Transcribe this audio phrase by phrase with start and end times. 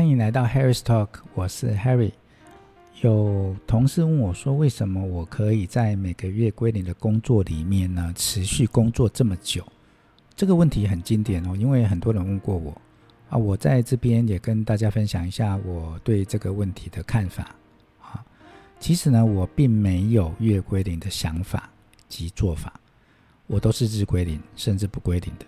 [0.00, 2.12] 欢迎来到 Harry's Talk，我是 Harry。
[3.02, 9.62] 有同事问我说：“为什么我可以在每个月归零的工作里面呢，持续工作这么久？”
[10.34, 12.80] 这个问题很经典哦，因为很多人问过我
[13.28, 13.36] 啊。
[13.36, 17.54] 我在这边也跟大家分享一下我对这个问题的看法
[18.00, 18.24] 啊。
[18.78, 21.68] 其实呢，我并没有月归零的想法
[22.08, 22.72] 及做法，
[23.46, 25.44] 我都是日归零，甚至不归零的。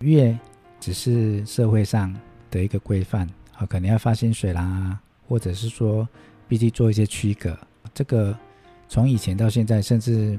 [0.00, 0.38] 月
[0.78, 2.14] 只是社会上
[2.50, 3.26] 的一个规范。
[3.58, 4.96] 啊，可能要发薪水啦，
[5.26, 6.08] 或者是说，
[6.46, 7.58] 必须做一些区隔。
[7.92, 8.36] 这个
[8.88, 10.38] 从以前到现在，甚至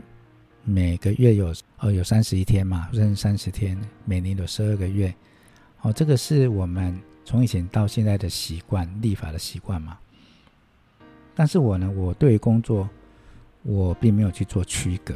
[0.63, 5.13] 每个月有哦有三十一天嘛，甚至三十天，每年有十二个月。
[5.81, 9.97] 哦，这个是我们从以前到现在的习惯，立法的习惯嘛。
[11.35, 12.89] 但是我呢，我对于工作，
[13.63, 15.13] 我并没有去做区隔。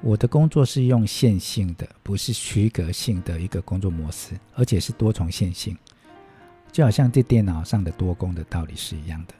[0.00, 5.76] 我的工作是用线性的，不是区隔性的一个工作模式，而且是多重线性。
[6.74, 9.34] 就好像在电脑上的多工的道理是一样的，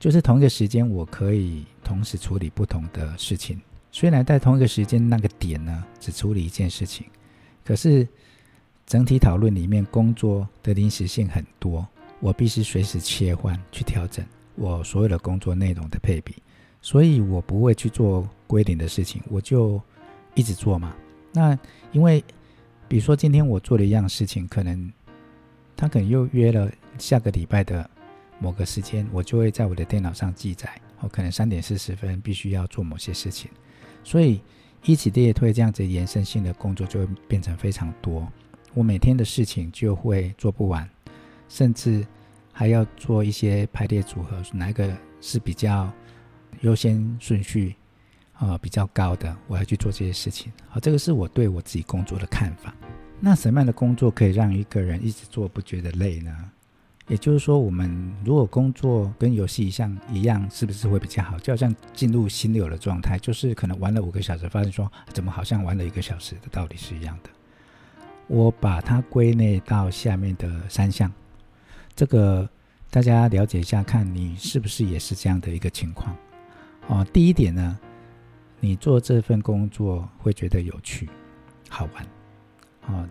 [0.00, 3.60] 就是同一个时间，我可以同时处理不同的事情。
[3.92, 7.06] 虽然在同一个时间那个点呢，只处理一件事情，
[7.64, 8.04] 可是
[8.84, 11.86] 整体讨论里面，工作的临时性很多，
[12.18, 16.34] 我必须随时切换去调整我所有的工作内容的配比，
[16.82, 19.80] 所以我不会去做归零的事情，我就
[20.34, 20.96] 一直做嘛。
[21.32, 21.56] 那
[21.92, 22.24] 因为
[22.88, 24.92] 比如说今天我做了一样事情，可能。
[25.76, 27.88] 他可能又约了下个礼拜的
[28.38, 30.70] 某个时间，我就会在我的电脑上记载。
[31.00, 33.50] 我可能三点四十分必须要做某些事情，
[34.02, 34.40] 所以
[34.84, 38.26] 一起列推，这样子延伸性的工作就会变成非常多。
[38.72, 40.88] 我每天的事情就会做不完，
[41.50, 42.06] 甚至
[42.50, 44.90] 还要做一些排列组合，哪一个
[45.20, 45.92] 是比较
[46.62, 47.74] 优先顺序
[48.32, 50.50] 啊、比较高的，我要去做这些事情。
[50.68, 52.74] 好，这个是我对我自己工作的看法。
[53.18, 56.34] 那什么样的工作可以让一个人一直做不觉得累呢？
[57.08, 61.38] 也就是说，我们如果工作跟游戏像一样，是不是会比较好？
[61.38, 67.30] 就好像进入心流的状态，就是可能玩了五个小时，发现说怎么好像玩了一个小时的道理是一样的。
[68.26, 71.10] 我把它归类到下面的三项，
[71.94, 72.48] 这个
[72.90, 76.14] 大家了解一下，看你是不是也是这样的一个情况。
[76.88, 77.78] 哦，第一点呢，
[78.58, 81.08] 你做这份工作会觉得有趣、
[81.68, 82.04] 好玩。
[82.86, 83.08] 啊，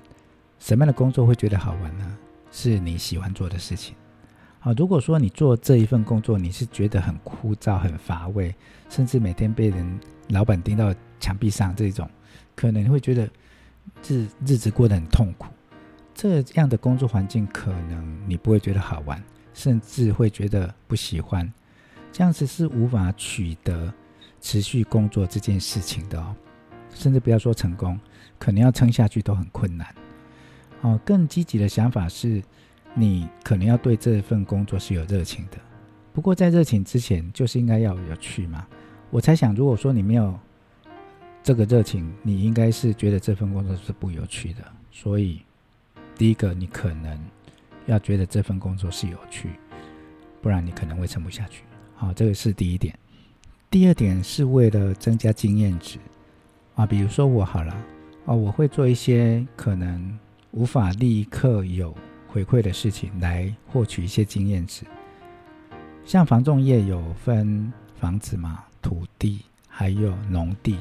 [0.59, 2.17] 什么样的工作会觉得好玩呢？
[2.51, 3.95] 是你喜欢做的事情。
[4.61, 8.55] 啊，如果说你做这一份工作，你是觉得很枯燥、很乏味，
[8.89, 9.99] 甚至每天被人
[10.29, 12.09] 老板盯到墙壁上这种，
[12.55, 13.29] 可能会觉得
[14.07, 15.47] 日日子过得很痛苦。
[16.15, 19.21] 这样的工作环境，可能你不会觉得好玩，
[19.53, 21.51] 甚至会觉得不喜欢。
[22.11, 23.93] 这样子是无法取得
[24.39, 26.33] 持续工作这件事情的哦，
[26.95, 27.99] 甚至不要说成功。
[28.37, 29.95] 可能要撑下去都很困难，
[30.81, 32.43] 哦，更积极的想法是，
[32.93, 35.57] 你可能要对这份工作是有热情的。
[36.11, 38.67] 不过在热情之前，就是应该要有趣嘛。
[39.09, 40.37] 我猜想，如果说你没有
[41.41, 44.59] 这个热情，你应该是觉得这份工作是不有趣的。
[44.91, 45.41] 所以，
[46.17, 47.17] 第一个，你可能
[47.85, 49.51] 要觉得这份工作是有趣，
[50.41, 51.63] 不然你可能会撑不下去。
[51.95, 52.93] 好，这个是第一点。
[53.69, 55.99] 第二点是为了增加经验值
[56.75, 57.75] 啊，比如说我好了。
[58.25, 60.17] 哦，我会做一些可能
[60.51, 61.95] 无法立刻有
[62.27, 64.83] 回馈的事情来获取一些经验值。
[66.03, 70.77] 像房仲业有分房子嘛，土地还有农地。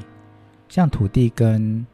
[0.67, 1.85] 像土地跟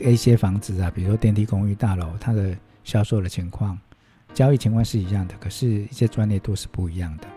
[0.00, 3.78] 一些房子啊，比如说电梯公寓大楼，它的销售的情况、
[4.34, 7.28] 交易情况是一样的，可是一些专业度是不一样的。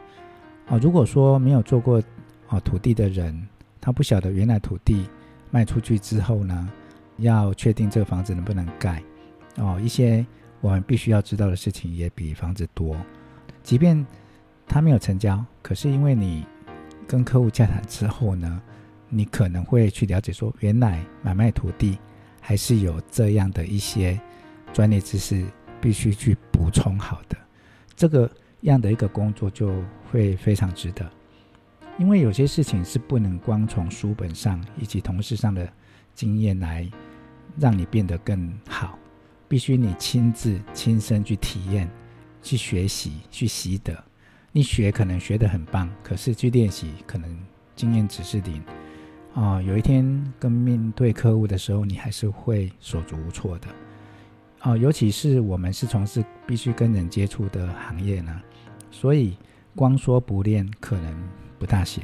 [0.69, 2.01] 哦，如果说没有做过
[2.49, 3.47] 哦土地的人，
[3.79, 5.05] 他不晓得原来土地
[5.51, 6.69] 卖出去之后呢，
[7.17, 9.03] 要确定这个房子能不能盖
[9.57, 10.25] 哦，一些
[10.61, 12.95] 我们必须要知道的事情也比房子多。
[13.61, 14.03] 即便
[14.65, 16.45] 他没有成交，可是因为你
[17.05, 18.61] 跟客户洽谈之后呢，
[19.09, 21.99] 你可能会去了解说，原来买卖土地
[22.39, 24.19] 还是有这样的一些
[24.71, 25.45] 专业知识
[25.81, 27.37] 必须去补充好的。
[27.95, 28.29] 这个
[28.61, 29.75] 样的一个工作就
[30.09, 31.07] 会非常值得，
[31.97, 35.71] 因为有些事情是不能光从书本上以及同事上的
[36.13, 36.89] 经验来。
[37.59, 38.97] 让你变得更好，
[39.49, 41.85] 必须你亲自亲身去体验、
[42.41, 44.01] 去学习、去习得。
[44.53, 47.37] 你学可能学得很棒，可是去练习可能
[47.75, 48.61] 经验只是零。
[49.33, 53.67] 啊、哦，有一天跟面对客户的时候，你还是会手足无措的。
[54.59, 58.41] 啊、哦，尤其是我们是从事必须跟人接触的行业呢，
[58.91, 59.35] 所以
[59.75, 61.29] 光说不练可能
[61.61, 62.03] 不大行。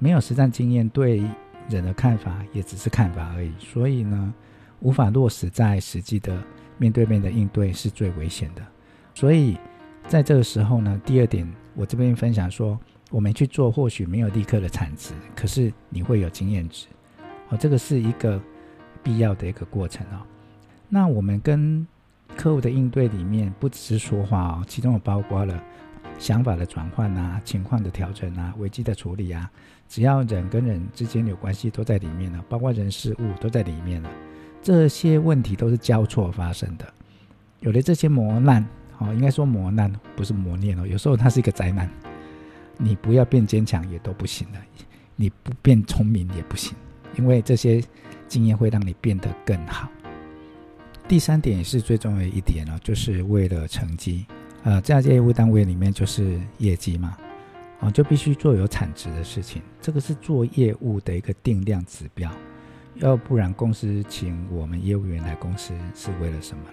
[0.00, 1.22] 没有实战经验，对
[1.68, 3.52] 人的看法也只是看法而已。
[3.60, 4.34] 所以呢，
[4.80, 6.36] 无法落实在实际的
[6.78, 8.66] 面对面的应对是最危险的，
[9.14, 9.56] 所以
[10.08, 12.78] 在这个时候呢，第二点，我这边分享说，
[13.10, 16.86] 我们去做或许没有立刻的产值，可是你会有经验值，
[17.50, 18.40] 哦，这个是一个
[19.02, 20.26] 必要的一个过程哦。
[20.88, 21.86] 那我们跟
[22.36, 25.60] 客户的应对里面，不只是说话哦，其中有包括了
[26.18, 29.50] 想法的转换啊、情况的调整啊、危机的处理啊，
[29.88, 34.10] 只要人跟人之间有关系，都在里面了，包括人事物都在里面了。
[34.60, 36.92] 这些问题都是交错发生的，
[37.60, 38.66] 有了这些磨难，
[38.98, 41.88] 哦，应该说磨难不是磨练哦，有时候它是一个灾难。
[42.76, 44.58] 你不要变坚强也都不行了，
[45.16, 46.76] 你不变聪明也不行，
[47.16, 47.82] 因为这些
[48.26, 49.88] 经验会让你变得更好。
[51.06, 54.26] 第三点也是最重要的一点哦，就是为了成绩，
[54.68, 57.16] 呃，在业务单位里面就是业绩嘛，
[57.80, 62.30] 啊，就必须做有产值的事情，这个是做业务的一个定量指标。
[62.96, 66.64] 要不然，公司请我们业务员来公司是为了什么？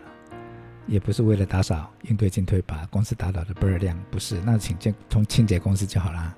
[0.88, 4.42] 也不是为了打扫、应对进退，把公司打扫的倍儿亮，不是。
[4.46, 6.36] 那请进从清洁公司就好啦。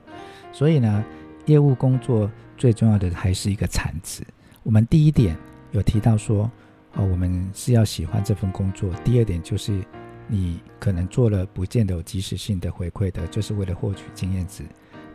[0.54, 1.04] 所以呢，
[1.48, 4.22] 业务工作最重要的还是一个产值。
[4.62, 5.36] 我们第一点
[5.72, 6.52] 有提到说，
[6.94, 8.94] 哦，我们是要喜欢这份工作。
[9.04, 9.82] 第二点就是，
[10.28, 14.64] 你可能做了不见得有及时性的回馈的，就是为了获取经验值。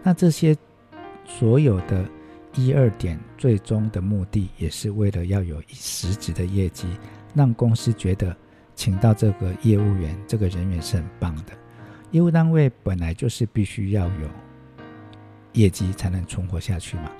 [0.02, 0.56] 那这些
[1.24, 2.04] 所有的。
[2.54, 6.86] 一二点最终的目的也是为了要有实质的业绩，
[7.34, 8.36] 让公司觉得
[8.74, 11.54] 请到这个业务员这个人员是很棒的。
[12.10, 14.28] 业务单位本来就是必须要有
[15.54, 17.10] 业绩才能存活下去嘛，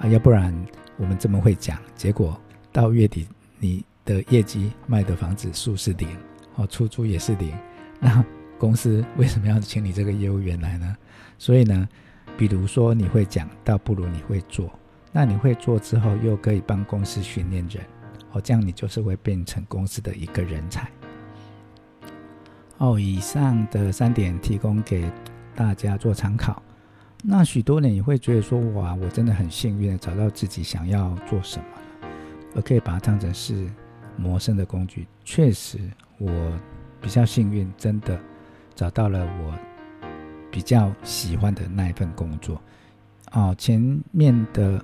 [0.00, 0.54] 啊，要不然
[0.98, 2.38] 我们这么会讲，结果
[2.70, 3.26] 到月底
[3.58, 6.06] 你的业绩卖的房子数是零，
[6.56, 7.56] 哦，出租也是零，
[8.00, 8.24] 那
[8.58, 10.96] 公司为什么要请你这个业务员来呢？
[11.38, 11.88] 所以呢？
[12.38, 14.70] 比如说你会讲，倒不如你会做。
[15.10, 17.82] 那你会做之后，又可以帮公司训练人，
[18.32, 20.90] 哦，这样你就是会变成公司的一个人才。
[22.76, 25.10] 哦，以上的三点提供给
[25.54, 26.62] 大家做参考。
[27.22, 32.08] 那许多人也会觉得说，哇，我真的很幸运找到自己想要做什么了，
[32.56, 33.66] 而可以把它当成是
[34.16, 35.06] 谋生的工具。
[35.24, 35.78] 确实，
[36.18, 36.30] 我
[37.00, 38.18] 比较幸运，真的
[38.74, 39.54] 找到了我。
[40.48, 42.58] 比较喜欢的那一份工作，
[43.32, 44.82] 哦，前面的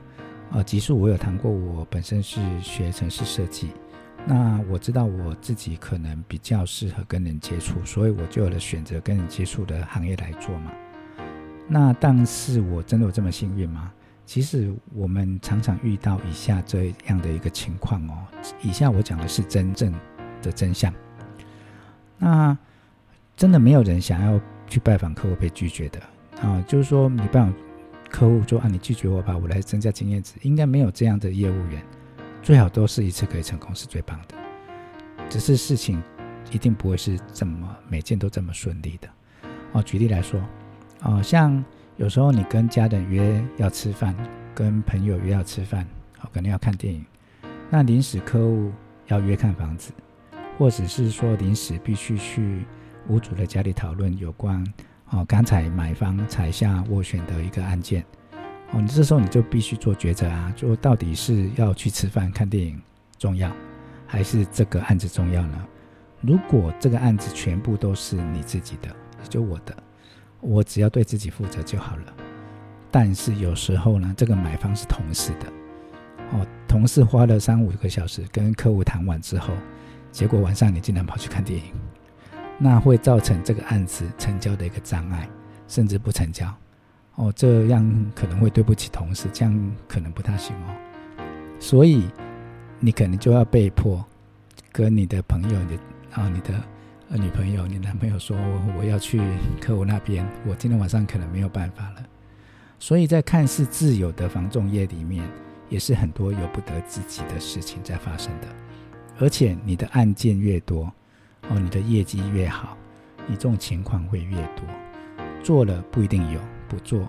[0.50, 3.70] 呃集数我有谈过，我本身是学城市设计，
[4.26, 10.70] 那我知道我自己可能比较适合跟人接触，所以我就有了选择跟人接触的行业来做嘛。
[11.66, 13.90] 那但是我真的有这么幸运吗？
[14.32, 18.26] 其实我们常常遇到以下这样的一个情况哦，
[18.62, 19.92] 以下我讲的是真正
[20.40, 20.90] 的真相。
[22.16, 22.56] 那
[23.36, 24.40] 真的没有人想要。
[24.68, 26.00] 去拜访客户被拒绝的
[26.40, 27.54] 啊，就是说你拜访
[28.08, 31.84] 客户说啊，你拒绝我吧，我来增加经验值，应该没有这样的业务员，
[32.42, 34.34] 最好都是一次可以成功是最棒的。
[35.28, 36.02] 只是事情
[36.50, 39.06] 一定不会是这么每件都这么顺利的
[39.72, 39.82] 哦。
[39.82, 40.42] 举例来说，
[41.02, 41.62] 哦，像
[41.96, 44.14] 有时候你跟家人约要吃饭，
[44.54, 45.86] 跟朋友约要吃饭，
[46.20, 47.04] 哦，可能要看电影，
[47.70, 48.72] 那临时客户
[49.06, 49.92] 要约看房子，
[50.58, 52.64] 或者是说临时必须去。
[53.08, 54.64] 屋主的家里讨论有关
[55.10, 58.00] 哦，刚才买方采下斡旋的一个案件
[58.70, 62.80] 哦，你这时候你就必须做抉择啊，就到底是要去吃饭看电影
[63.18, 63.50] 重要，
[64.06, 65.66] 还是这个案子重要呢？
[66.20, 68.88] 如果这个案子全部都是你自己的，
[69.20, 69.76] 也就我的，
[70.42, 72.12] 我只要对自己负责就好了。
[72.90, 75.46] 但是有时候呢，这个买方是同事的
[76.32, 79.54] 哦，同事花了三五个小时跟客户谈完之后，
[80.10, 81.72] 结果晚上你竟然跑去看电影。
[82.58, 85.28] 那会造成这个案子成交的一个障碍，
[85.66, 86.46] 甚至不成交
[87.14, 87.32] 哦。
[87.34, 90.74] 这样可能会对不起同事，这样可能不太行哦。
[91.58, 92.08] 所以
[92.78, 94.04] 你可能就要被迫
[94.70, 95.78] 跟你的朋友、你
[96.12, 96.62] 啊、你的
[97.18, 98.36] 女朋友、你男朋友说
[98.78, 99.20] ：“我要去
[99.60, 102.02] 客户那边，我今天晚上可能没有办法了。”
[102.78, 105.22] 所以在看似自由的房仲业里面，
[105.68, 108.48] 也是很多由不得自己的事情在发生的，
[109.18, 110.92] 而且你的案件越多。
[111.48, 112.76] 哦，你的业绩越好，
[113.26, 114.64] 你这种情况会越多。
[115.42, 117.08] 做了不一定有，不做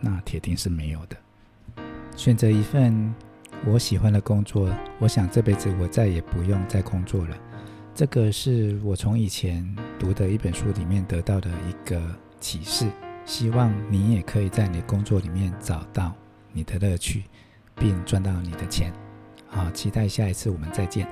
[0.00, 1.16] 那铁定是没有的。
[2.16, 3.14] 选择一份
[3.64, 7.36] 我喜欢的工作，我想这辈子我再也不用再工作了。
[7.96, 9.66] 这个是我从以前
[9.98, 11.98] 读的一本书里面得到的一个
[12.38, 12.86] 启示。
[13.24, 16.14] 希望你也可以在你工作里面找到
[16.52, 17.24] 你的乐趣，
[17.74, 18.92] 并赚到你的钱。
[19.48, 21.08] 好，期待下一次我们再见。